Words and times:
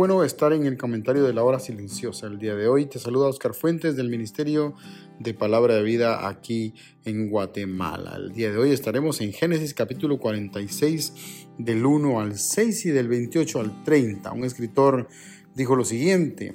Bueno 0.00 0.24
estar 0.24 0.54
en 0.54 0.64
el 0.64 0.78
comentario 0.78 1.24
de 1.24 1.34
la 1.34 1.44
hora 1.44 1.60
silenciosa 1.60 2.26
el 2.26 2.38
día 2.38 2.54
de 2.54 2.68
hoy. 2.68 2.86
Te 2.86 2.98
saluda 2.98 3.28
Oscar 3.28 3.52
Fuentes 3.52 3.96
del 3.96 4.08
Ministerio 4.08 4.72
de 5.18 5.34
Palabra 5.34 5.74
de 5.74 5.82
Vida 5.82 6.26
aquí 6.26 6.72
en 7.04 7.28
Guatemala. 7.28 8.16
El 8.16 8.32
día 8.32 8.50
de 8.50 8.56
hoy 8.56 8.70
estaremos 8.70 9.20
en 9.20 9.34
Génesis 9.34 9.74
capítulo 9.74 10.18
46 10.18 11.12
del 11.58 11.84
1 11.84 12.18
al 12.18 12.38
6 12.38 12.86
y 12.86 12.90
del 12.92 13.08
28 13.08 13.60
al 13.60 13.84
30. 13.84 14.32
Un 14.32 14.44
escritor 14.44 15.06
dijo 15.54 15.76
lo 15.76 15.84
siguiente, 15.84 16.54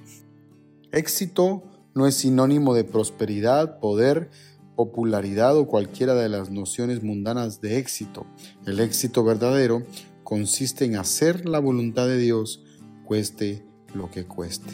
éxito 0.92 1.66
no 1.94 2.08
es 2.08 2.16
sinónimo 2.16 2.74
de 2.74 2.84
prosperidad, 2.84 3.80
poder, 3.80 4.32
popularidad 4.76 5.56
o 5.56 5.68
cualquiera 5.68 6.16
de 6.16 6.30
las 6.30 6.50
nociones 6.50 7.04
mundanas 7.04 7.62
de 7.62 7.78
éxito. 7.78 8.26
El 8.66 8.80
éxito 8.80 9.24
verdadero 9.24 9.84
consiste 10.24 10.86
en 10.86 10.96
hacer 10.96 11.48
la 11.48 11.60
voluntad 11.60 12.08
de 12.08 12.18
Dios 12.18 12.65
cueste 13.06 13.64
lo 13.94 14.10
que 14.10 14.26
cueste. 14.26 14.74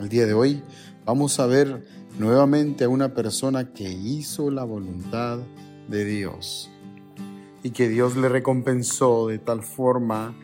El 0.00 0.08
día 0.08 0.26
de 0.26 0.34
hoy 0.34 0.62
vamos 1.04 1.40
a 1.40 1.46
ver 1.46 1.86
nuevamente 2.18 2.84
a 2.84 2.88
una 2.88 3.14
persona 3.14 3.72
que 3.72 3.90
hizo 3.90 4.50
la 4.50 4.64
voluntad 4.64 5.38
de 5.88 6.04
Dios 6.04 6.70
y 7.62 7.70
que 7.70 7.88
Dios 7.88 8.16
le 8.16 8.28
recompensó 8.28 9.28
de 9.28 9.38
tal 9.38 9.62
forma 9.62 10.34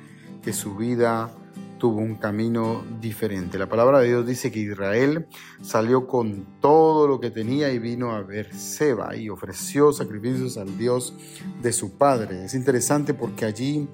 que 0.43 0.53
su 0.53 0.77
vida 0.77 1.31
tuvo 1.79 1.99
un 1.99 2.17
camino 2.17 2.85
diferente. 3.01 3.59
La 3.59 3.69
palabra 3.69 4.01
de 4.01 4.09
Dios 4.09 4.27
dice 4.27 4.51
que 4.51 4.61
Israel 4.61 5.27
salió 5.63 6.07
con 6.07 6.47
todo 6.61 7.07
lo 7.07 7.21
que 7.21 7.31
tenía 7.31 7.71
y 7.73 7.79
vino 7.79 8.13
a 8.13 8.23
ver 8.23 8.53
Seba 8.55 9.17
y 9.17 9.29
ofreció 9.29 9.93
sacrificios 9.93 10.59
al 10.59 10.77
Dios 10.77 11.15
de 11.63 11.73
su 11.73 11.97
padre. 11.97 12.45
Es 12.45 12.55
interesante 12.55 13.15
porque 13.15 13.45
allí 13.45 13.89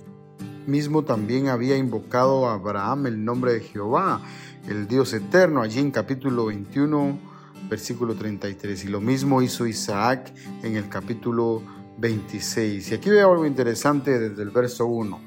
mismo 0.66 1.04
también 1.04 1.48
había 1.48 1.76
invocado 1.76 2.48
a 2.48 2.54
Abraham 2.54 3.06
el 3.06 3.24
nombre 3.24 3.52
de 3.54 3.60
Jehová, 3.60 4.20
el 4.68 4.86
Dios 4.88 5.12
eterno, 5.12 5.62
allí 5.62 5.80
en 5.80 5.90
capítulo 5.90 6.46
21, 6.46 7.18
versículo 7.68 8.14
33. 8.14 8.84
Y 8.84 8.88
lo 8.88 9.00
mismo 9.00 9.42
hizo 9.42 9.66
Isaac 9.66 10.32
en 10.62 10.76
el 10.76 10.88
capítulo 10.88 11.62
26. 11.98 12.90
Y 12.90 12.94
aquí 12.94 13.10
veo 13.10 13.32
algo 13.32 13.46
interesante 13.46 14.18
desde 14.18 14.42
el 14.42 14.50
verso 14.50 14.86
1. 14.86 15.20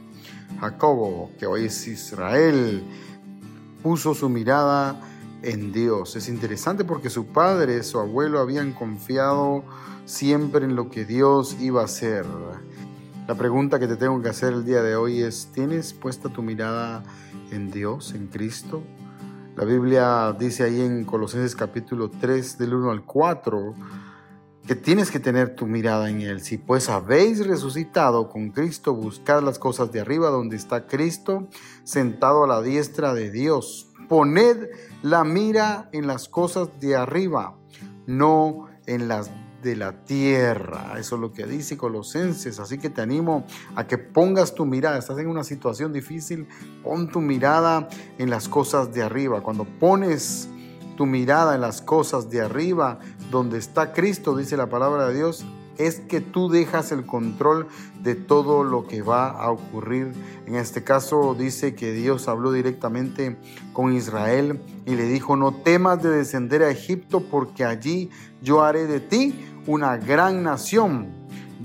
Jacobo, 0.59 1.31
que 1.39 1.45
hoy 1.45 1.65
es 1.65 1.87
Israel, 1.87 2.83
puso 3.83 4.13
su 4.13 4.29
mirada 4.29 4.99
en 5.43 5.71
Dios. 5.71 6.15
Es 6.15 6.29
interesante 6.29 6.83
porque 6.83 7.09
su 7.09 7.27
padre, 7.27 7.83
su 7.83 7.99
abuelo 7.99 8.39
habían 8.39 8.73
confiado 8.73 9.63
siempre 10.05 10.65
en 10.65 10.75
lo 10.75 10.89
que 10.89 11.05
Dios 11.05 11.57
iba 11.59 11.81
a 11.81 11.85
hacer. 11.85 12.25
La 13.27 13.35
pregunta 13.35 13.77
que 13.77 13.87
te 13.87 13.97
tengo 13.97 14.21
que 14.21 14.29
hacer 14.29 14.53
el 14.53 14.63
día 14.63 14.81
de 14.81 14.95
hoy 14.95 15.21
es, 15.21 15.49
¿tienes 15.53 15.91
puesta 15.91 16.29
tu 16.29 16.41
mirada 16.41 17.03
en 17.51 17.69
Dios, 17.69 18.13
en 18.13 18.27
Cristo? 18.27 18.83
La 19.57 19.65
Biblia 19.65 20.33
dice 20.39 20.63
ahí 20.63 20.79
en 20.79 21.03
Colosenses 21.03 21.53
capítulo 21.53 22.09
3 22.09 22.57
del 22.57 22.75
1 22.75 22.89
al 22.89 23.03
4 23.03 23.73
que 24.65 24.75
tienes 24.75 25.11
que 25.11 25.19
tener 25.19 25.57
tu 25.57 25.67
mirada 25.67 26.09
en 26.09 26.21
Él. 26.21 26.39
Si 26.39 26.57
pues 26.57 26.87
habéis 26.87 27.45
resucitado 27.45 28.29
con 28.29 28.51
Cristo, 28.51 28.93
buscad 28.93 29.43
las 29.43 29.59
cosas 29.59 29.91
de 29.91 29.99
arriba 29.99 30.29
donde 30.29 30.55
está 30.55 30.87
Cristo 30.87 31.49
sentado 31.83 32.45
a 32.45 32.47
la 32.47 32.61
diestra 32.61 33.13
de 33.13 33.29
Dios. 33.29 33.89
Poned 34.07 34.69
la 35.01 35.25
mira 35.25 35.89
en 35.91 36.07
las 36.07 36.29
cosas 36.29 36.79
de 36.79 36.95
arriba, 36.95 37.57
no 38.05 38.67
en 38.85 39.09
las 39.09 39.29
de 39.61 39.75
la 39.75 40.03
tierra. 40.03 40.95
Eso 40.97 41.15
es 41.15 41.21
lo 41.21 41.31
que 41.31 41.45
dice 41.45 41.77
Colosenses. 41.77 42.59
Así 42.59 42.77
que 42.77 42.89
te 42.89 43.01
animo 43.01 43.45
a 43.75 43.87
que 43.87 43.97
pongas 43.97 44.53
tu 44.53 44.65
mirada. 44.65 44.97
Estás 44.97 45.17
en 45.19 45.27
una 45.27 45.43
situación 45.43 45.93
difícil, 45.93 46.47
pon 46.83 47.09
tu 47.09 47.21
mirada 47.21 47.87
en 48.17 48.29
las 48.29 48.47
cosas 48.47 48.93
de 48.93 49.03
arriba. 49.03 49.41
Cuando 49.41 49.65
pones 49.65 50.49
tu 50.95 51.05
mirada 51.05 51.55
en 51.55 51.61
las 51.61 51.81
cosas 51.81 52.29
de 52.29 52.41
arriba, 52.41 52.99
donde 53.31 53.57
está 53.57 53.93
Cristo, 53.93 54.35
dice 54.35 54.57
la 54.57 54.67
palabra 54.67 55.07
de 55.07 55.15
Dios, 55.15 55.45
es 55.77 55.99
que 55.99 56.21
tú 56.21 56.49
dejas 56.49 56.91
el 56.91 57.05
control 57.05 57.67
de 58.01 58.15
todo 58.15 58.63
lo 58.63 58.87
que 58.87 59.01
va 59.01 59.29
a 59.29 59.51
ocurrir. 59.51 60.13
En 60.45 60.55
este 60.55 60.83
caso 60.83 61.35
dice 61.37 61.75
que 61.75 61.91
Dios 61.91 62.27
habló 62.27 62.51
directamente 62.51 63.37
con 63.73 63.93
Israel 63.93 64.61
y 64.85 64.95
le 64.95 65.03
dijo, 65.05 65.35
no 65.35 65.53
temas 65.53 66.01
de 66.01 66.09
descender 66.09 66.63
a 66.63 66.69
Egipto 66.69 67.21
porque 67.21 67.65
allí 67.65 68.09
yo 68.41 68.63
haré 68.63 68.87
de 68.87 68.99
ti 68.99 69.35
una 69.65 69.97
gran 69.97 70.43
nación. 70.43 71.07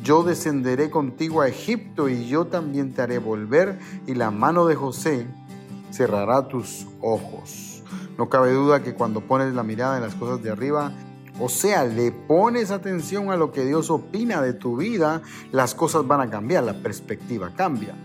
Yo 0.03 0.23
descenderé 0.25 0.91
contigo 0.91 1.43
a 1.43 1.49
Egipto 1.49 2.09
y 2.09 2.27
yo 2.27 2.47
también 2.47 2.93
te 2.93 3.03
haré 3.03 3.19
volver 3.19 3.79
y 4.07 4.15
la 4.15 4.31
mano 4.31 4.67
de 4.67 4.75
José 4.75 5.27
cerrará 5.91 6.49
tus 6.49 6.87
ojos. 7.01 7.83
No 8.19 8.29
cabe 8.29 8.53
duda 8.53 8.83
que 8.83 8.95
cuando 8.95 9.21
pones 9.21 9.55
la 9.55 9.63
mirada 9.63 9.97
en 9.97 10.03
las 10.03 10.15
cosas 10.15 10.43
de 10.43 10.51
arriba, 10.51 10.93
o 11.45 11.49
sea, 11.49 11.85
le 11.85 12.13
pones 12.13 12.71
atención 12.71 13.33
a 13.33 13.37
lo 13.37 13.51
que 13.51 13.65
Dios 13.65 13.91
opina 13.91 14.41
de 14.41 14.53
tu 14.53 14.77
vida, 14.77 15.23
las 15.51 15.75
cosas 15.75 16.07
van 16.07 16.21
a 16.21 16.31
cambiar, 16.31 16.63
la 16.63 16.81
perspectiva 16.85 17.53
cambia. 17.57 17.97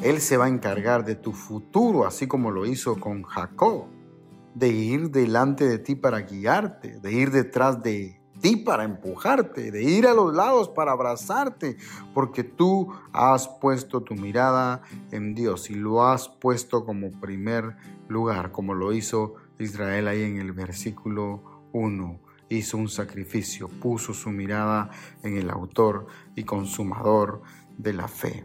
Él 0.00 0.20
se 0.20 0.36
va 0.36 0.44
a 0.44 0.48
encargar 0.48 1.04
de 1.04 1.16
tu 1.16 1.32
futuro, 1.32 2.06
así 2.06 2.28
como 2.28 2.52
lo 2.52 2.64
hizo 2.64 3.00
con 3.00 3.24
Jacob. 3.24 3.86
de 4.54 4.68
ir 4.68 5.10
delante 5.10 5.66
de 5.66 5.80
ti 5.80 5.96
para 5.96 6.20
guiarte, 6.20 7.00
de 7.00 7.12
ir 7.12 7.32
detrás 7.32 7.82
de 7.82 8.20
ti 8.40 8.54
para 8.54 8.84
empujarte, 8.84 9.72
de 9.72 9.82
ir 9.82 10.06
a 10.06 10.14
los 10.14 10.32
lados 10.32 10.68
para 10.68 10.92
abrazarte, 10.92 11.76
porque 12.14 12.44
tú 12.44 12.92
has 13.12 13.48
puesto 13.48 14.02
tu 14.02 14.14
mirada 14.14 14.82
en 15.10 15.34
Dios 15.34 15.70
y 15.70 15.74
lo 15.74 16.04
has 16.04 16.28
puesto 16.28 16.86
como 16.86 17.10
primer 17.20 17.74
lugar, 18.06 18.52
como 18.52 18.74
lo 18.74 18.92
hizo 18.92 19.34
Israel 19.58 20.06
ahí 20.06 20.22
en 20.22 20.36
el 20.36 20.52
versículo 20.52 21.42
1. 21.72 22.23
Hizo 22.48 22.76
un 22.76 22.88
sacrificio, 22.88 23.68
puso 23.68 24.14
su 24.14 24.30
mirada 24.30 24.90
en 25.22 25.36
el 25.36 25.50
autor 25.50 26.06
y 26.34 26.44
consumador 26.44 27.42
de 27.78 27.92
la 27.92 28.08
fe. 28.08 28.44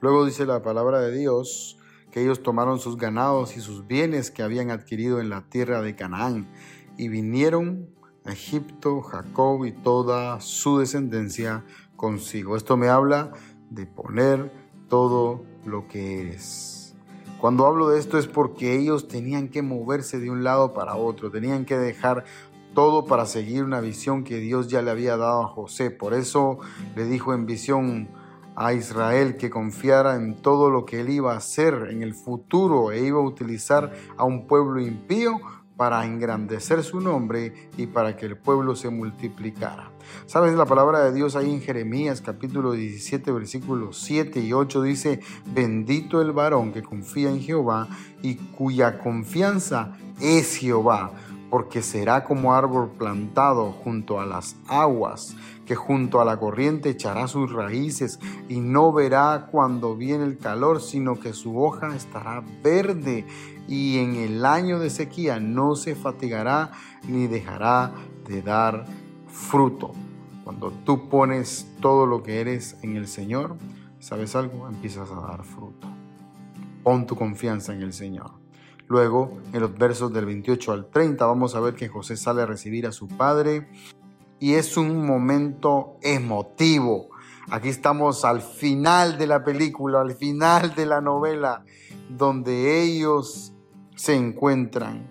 Luego 0.00 0.24
dice 0.24 0.46
la 0.46 0.62
palabra 0.62 1.00
de 1.00 1.16
Dios 1.16 1.78
que 2.10 2.22
ellos 2.22 2.42
tomaron 2.42 2.78
sus 2.78 2.96
ganados 2.96 3.56
y 3.56 3.60
sus 3.60 3.86
bienes 3.86 4.30
que 4.30 4.42
habían 4.42 4.70
adquirido 4.70 5.20
en 5.20 5.30
la 5.30 5.48
tierra 5.48 5.82
de 5.82 5.96
Canaán 5.96 6.46
y 6.96 7.08
vinieron 7.08 7.88
Egipto, 8.24 9.02
Jacob 9.02 9.64
y 9.64 9.72
toda 9.72 10.40
su 10.40 10.78
descendencia 10.78 11.64
consigo. 11.96 12.56
Esto 12.56 12.76
me 12.76 12.88
habla 12.88 13.32
de 13.70 13.86
poner 13.86 14.52
todo 14.88 15.44
lo 15.64 15.88
que 15.88 16.20
eres. 16.20 16.94
Cuando 17.40 17.66
hablo 17.66 17.88
de 17.88 17.98
esto 17.98 18.16
es 18.16 18.26
porque 18.26 18.78
ellos 18.78 19.08
tenían 19.08 19.48
que 19.48 19.60
moverse 19.60 20.18
de 20.18 20.30
un 20.30 20.44
lado 20.44 20.72
para 20.72 20.96
otro, 20.96 21.30
tenían 21.30 21.64
que 21.64 21.76
dejar 21.76 22.24
todo 22.74 23.06
para 23.06 23.26
seguir 23.26 23.64
una 23.64 23.80
visión 23.80 24.24
que 24.24 24.38
Dios 24.38 24.68
ya 24.68 24.82
le 24.82 24.90
había 24.90 25.16
dado 25.16 25.42
a 25.42 25.48
José. 25.48 25.90
Por 25.90 26.12
eso 26.12 26.58
le 26.96 27.04
dijo 27.04 27.32
en 27.32 27.46
visión 27.46 28.08
a 28.56 28.72
Israel 28.72 29.36
que 29.36 29.50
confiara 29.50 30.16
en 30.16 30.34
todo 30.40 30.70
lo 30.70 30.84
que 30.84 31.00
él 31.00 31.10
iba 31.10 31.32
a 31.32 31.38
hacer 31.38 31.88
en 31.90 32.02
el 32.02 32.14
futuro 32.14 32.92
e 32.92 33.00
iba 33.04 33.18
a 33.18 33.22
utilizar 33.22 33.92
a 34.16 34.24
un 34.24 34.46
pueblo 34.46 34.80
impío 34.80 35.40
para 35.76 36.04
engrandecer 36.04 36.84
su 36.84 37.00
nombre 37.00 37.70
y 37.76 37.86
para 37.86 38.16
que 38.16 38.26
el 38.26 38.36
pueblo 38.36 38.76
se 38.76 38.90
multiplicara. 38.90 39.90
¿Sabes? 40.26 40.54
La 40.54 40.66
palabra 40.66 41.00
de 41.00 41.12
Dios 41.12 41.34
ahí 41.34 41.50
en 41.50 41.60
Jeremías 41.60 42.20
capítulo 42.20 42.72
17 42.72 43.32
versículos 43.32 43.98
7 43.98 44.40
y 44.40 44.52
8 44.52 44.82
dice, 44.82 45.20
bendito 45.52 46.22
el 46.22 46.30
varón 46.30 46.72
que 46.72 46.82
confía 46.82 47.30
en 47.30 47.40
Jehová 47.40 47.88
y 48.22 48.36
cuya 48.36 48.98
confianza 48.98 49.96
es 50.20 50.56
Jehová, 50.56 51.12
porque 51.54 51.82
será 51.82 52.24
como 52.24 52.52
árbol 52.52 52.90
plantado 52.98 53.70
junto 53.70 54.18
a 54.18 54.26
las 54.26 54.56
aguas, 54.66 55.36
que 55.64 55.76
junto 55.76 56.20
a 56.20 56.24
la 56.24 56.36
corriente 56.36 56.90
echará 56.90 57.28
sus 57.28 57.52
raíces 57.52 58.18
y 58.48 58.58
no 58.58 58.92
verá 58.92 59.46
cuando 59.52 59.94
viene 59.94 60.24
el 60.24 60.36
calor, 60.36 60.80
sino 60.80 61.20
que 61.20 61.32
su 61.32 61.62
hoja 61.62 61.94
estará 61.94 62.42
verde 62.64 63.24
y 63.68 63.98
en 63.98 64.16
el 64.16 64.44
año 64.44 64.80
de 64.80 64.90
sequía 64.90 65.38
no 65.38 65.76
se 65.76 65.94
fatigará 65.94 66.72
ni 67.06 67.28
dejará 67.28 67.92
de 68.26 68.42
dar 68.42 68.86
fruto. 69.28 69.92
Cuando 70.42 70.72
tú 70.72 71.08
pones 71.08 71.68
todo 71.80 72.04
lo 72.04 72.24
que 72.24 72.40
eres 72.40 72.78
en 72.82 72.96
el 72.96 73.06
Señor, 73.06 73.58
¿sabes 74.00 74.34
algo? 74.34 74.66
Empiezas 74.66 75.08
a 75.12 75.20
dar 75.20 75.44
fruto. 75.44 75.86
Pon 76.82 77.06
tu 77.06 77.14
confianza 77.14 77.72
en 77.72 77.82
el 77.82 77.92
Señor. 77.92 78.43
Luego, 78.88 79.38
en 79.52 79.60
los 79.60 79.76
versos 79.76 80.12
del 80.12 80.26
28 80.26 80.72
al 80.72 80.90
30, 80.90 81.24
vamos 81.26 81.54
a 81.54 81.60
ver 81.60 81.74
que 81.74 81.88
José 81.88 82.16
sale 82.16 82.42
a 82.42 82.46
recibir 82.46 82.86
a 82.86 82.92
su 82.92 83.08
padre 83.08 83.68
y 84.38 84.54
es 84.54 84.76
un 84.76 85.06
momento 85.06 85.96
emotivo. 86.02 87.08
Aquí 87.50 87.68
estamos 87.68 88.24
al 88.24 88.40
final 88.40 89.18
de 89.18 89.26
la 89.26 89.44
película, 89.44 90.00
al 90.00 90.14
final 90.14 90.74
de 90.74 90.86
la 90.86 91.00
novela, 91.00 91.64
donde 92.08 92.82
ellos 92.82 93.54
se 93.96 94.14
encuentran. 94.14 95.10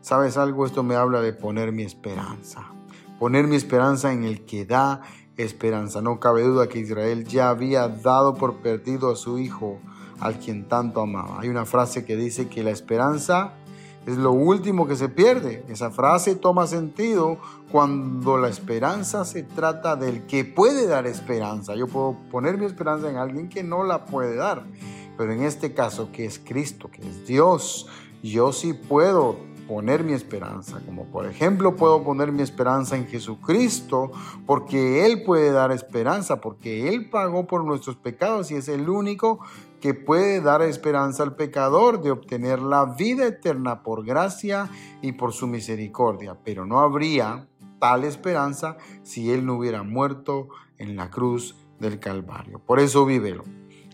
¿Sabes 0.00 0.36
algo? 0.36 0.66
Esto 0.66 0.82
me 0.82 0.96
habla 0.96 1.20
de 1.20 1.32
poner 1.32 1.72
mi 1.72 1.84
esperanza. 1.84 2.72
Poner 3.18 3.46
mi 3.46 3.56
esperanza 3.56 4.12
en 4.12 4.24
el 4.24 4.44
que 4.44 4.64
da 4.64 5.02
esperanza. 5.36 6.02
No 6.02 6.18
cabe 6.18 6.42
duda 6.42 6.68
que 6.68 6.80
Israel 6.80 7.24
ya 7.24 7.50
había 7.50 7.88
dado 7.88 8.34
por 8.34 8.56
perdido 8.56 9.10
a 9.10 9.16
su 9.16 9.38
hijo, 9.38 9.80
al 10.22 10.38
quien 10.38 10.68
tanto 10.68 11.00
amaba. 11.00 11.40
Hay 11.40 11.48
una 11.48 11.64
frase 11.64 12.04
que 12.04 12.16
dice 12.16 12.48
que 12.48 12.62
la 12.62 12.70
esperanza 12.70 13.54
es 14.06 14.16
lo 14.16 14.32
último 14.32 14.86
que 14.86 14.96
se 14.96 15.08
pierde. 15.08 15.64
Esa 15.68 15.90
frase 15.90 16.36
toma 16.36 16.66
sentido 16.66 17.38
cuando 17.70 18.38
la 18.38 18.48
esperanza 18.48 19.24
se 19.24 19.42
trata 19.42 19.96
del 19.96 20.26
que 20.26 20.44
puede 20.44 20.86
dar 20.86 21.06
esperanza. 21.06 21.74
Yo 21.74 21.88
puedo 21.88 22.16
poner 22.30 22.56
mi 22.56 22.66
esperanza 22.66 23.10
en 23.10 23.16
alguien 23.16 23.48
que 23.48 23.64
no 23.64 23.84
la 23.84 24.06
puede 24.06 24.36
dar. 24.36 24.64
Pero 25.18 25.32
en 25.32 25.42
este 25.42 25.74
caso, 25.74 26.10
que 26.12 26.24
es 26.24 26.38
Cristo, 26.38 26.88
que 26.90 27.02
es 27.02 27.26
Dios, 27.26 27.88
yo 28.22 28.52
sí 28.52 28.72
puedo 28.72 29.36
poner 29.68 30.04
mi 30.04 30.12
esperanza, 30.12 30.80
como 30.84 31.04
por 31.06 31.26
ejemplo 31.26 31.76
puedo 31.76 32.02
poner 32.02 32.32
mi 32.32 32.42
esperanza 32.42 32.96
en 32.96 33.06
Jesucristo, 33.06 34.10
porque 34.44 35.06
Él 35.06 35.22
puede 35.22 35.52
dar 35.52 35.70
esperanza, 35.72 36.40
porque 36.40 36.88
Él 36.88 37.08
pagó 37.08 37.46
por 37.46 37.64
nuestros 37.64 37.96
pecados 37.96 38.50
y 38.50 38.56
es 38.56 38.68
el 38.68 38.88
único 38.88 39.40
que 39.82 39.94
puede 39.94 40.40
dar 40.40 40.62
esperanza 40.62 41.24
al 41.24 41.34
pecador 41.34 42.00
de 42.00 42.12
obtener 42.12 42.60
la 42.60 42.84
vida 42.84 43.26
eterna 43.26 43.82
por 43.82 44.06
gracia 44.06 44.70
y 45.02 45.12
por 45.12 45.32
su 45.32 45.48
misericordia. 45.48 46.38
Pero 46.44 46.64
no 46.64 46.78
habría 46.78 47.48
tal 47.80 48.04
esperanza 48.04 48.76
si 49.02 49.32
Él 49.32 49.44
no 49.44 49.56
hubiera 49.56 49.82
muerto 49.82 50.48
en 50.78 50.94
la 50.94 51.10
cruz 51.10 51.56
del 51.80 51.98
Calvario. 51.98 52.60
Por 52.60 52.78
eso 52.78 53.04
vívelo. 53.04 53.42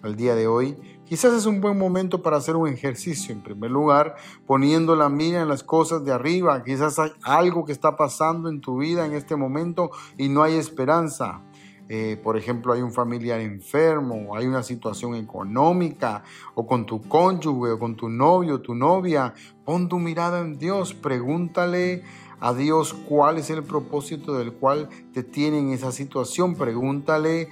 Al 0.02 0.14
día 0.14 0.36
de 0.36 0.46
hoy 0.46 0.76
Quizás 1.08 1.32
es 1.32 1.46
un 1.46 1.62
buen 1.62 1.78
momento 1.78 2.20
para 2.20 2.36
hacer 2.36 2.54
un 2.54 2.68
ejercicio, 2.68 3.34
en 3.34 3.42
primer 3.42 3.70
lugar, 3.70 4.16
poniendo 4.46 4.94
la 4.94 5.08
mira 5.08 5.40
en 5.40 5.48
las 5.48 5.62
cosas 5.62 6.04
de 6.04 6.12
arriba. 6.12 6.62
Quizás 6.62 6.98
hay 6.98 7.12
algo 7.22 7.64
que 7.64 7.72
está 7.72 7.96
pasando 7.96 8.50
en 8.50 8.60
tu 8.60 8.76
vida 8.76 9.06
en 9.06 9.14
este 9.14 9.34
momento 9.34 9.90
y 10.18 10.28
no 10.28 10.42
hay 10.42 10.56
esperanza. 10.56 11.40
Eh, 11.88 12.20
por 12.22 12.36
ejemplo, 12.36 12.72
hay 12.72 12.82
un 12.82 12.92
familiar 12.92 13.40
enfermo, 13.40 14.36
hay 14.36 14.46
una 14.46 14.62
situación 14.62 15.14
económica, 15.14 16.22
o 16.54 16.66
con 16.66 16.84
tu 16.84 17.02
cónyuge, 17.02 17.72
o 17.72 17.78
con 17.78 17.96
tu 17.96 18.08
novio, 18.08 18.60
tu 18.60 18.74
novia. 18.74 19.34
Pon 19.64 19.88
tu 19.88 19.98
mirada 19.98 20.40
en 20.40 20.58
Dios, 20.58 20.94
pregúntale 20.94 22.02
a 22.40 22.52
Dios 22.52 22.94
cuál 23.08 23.38
es 23.38 23.50
el 23.50 23.62
propósito 23.62 24.36
del 24.36 24.52
cual 24.52 24.88
te 25.12 25.22
tiene 25.22 25.58
en 25.58 25.70
esa 25.70 25.92
situación. 25.92 26.56
Pregúntale 26.56 27.48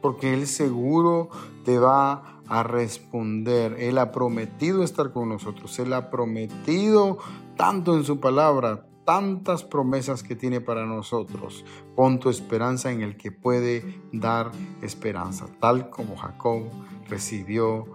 porque 0.00 0.32
Él 0.32 0.46
seguro 0.46 1.28
te 1.64 1.78
va 1.78 2.40
a 2.48 2.62
responder. 2.62 3.76
Él 3.78 3.98
ha 3.98 4.12
prometido 4.12 4.82
estar 4.82 5.12
con 5.12 5.28
nosotros. 5.28 5.78
Él 5.78 5.92
ha 5.92 6.10
prometido 6.10 7.18
tanto 7.56 7.96
en 7.96 8.04
su 8.04 8.20
palabra, 8.20 8.86
tantas 9.06 9.64
promesas 9.64 10.22
que 10.22 10.36
tiene 10.36 10.60
para 10.60 10.84
nosotros. 10.84 11.64
Pon 11.94 12.20
tu 12.20 12.28
esperanza 12.28 12.92
en 12.92 13.00
el 13.00 13.16
que 13.16 13.32
puede 13.32 14.02
dar 14.12 14.50
esperanza, 14.82 15.46
tal 15.60 15.88
como 15.88 16.16
Jacob 16.16 16.64
recibió 17.08 17.86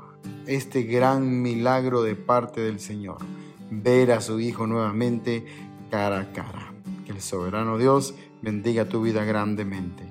este 0.47 0.83
gran 0.83 1.41
milagro 1.41 2.01
de 2.01 2.15
parte 2.15 2.61
del 2.61 2.79
Señor. 2.79 3.17
Ver 3.69 4.11
a 4.13 4.21
su 4.21 4.39
Hijo 4.39 4.65
nuevamente 4.65 5.45
cara 5.91 6.21
a 6.21 6.31
cara. 6.31 6.73
Que 7.05 7.11
el 7.11 7.21
soberano 7.21 7.77
Dios 7.77 8.15
bendiga 8.41 8.85
tu 8.85 9.01
vida 9.01 9.23
grandemente. 9.23 10.10